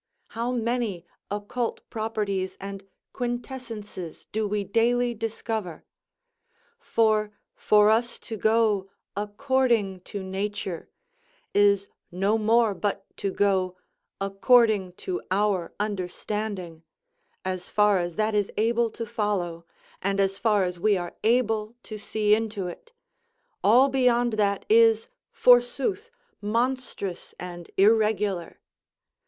[0.29, 5.85] How many occult properties and quintessences do we daily discover?
[6.79, 10.89] For, for us to go "according to nature,"
[11.53, 13.77] is no more but to go
[14.19, 16.81] "according to our understanding,"
[17.45, 19.67] as far as that is able to follow,
[20.01, 22.91] and as far as we are able to see into it;
[23.63, 26.09] all beyond that is, forsooth,
[26.41, 28.59] monstrous and irregular.